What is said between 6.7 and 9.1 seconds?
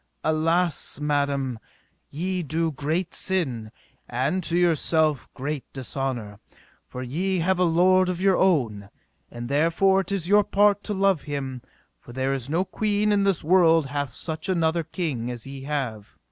for ye have a lord of your own,